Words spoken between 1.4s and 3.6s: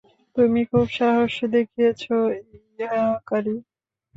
দেখিয়েছ, ইয়াকারি।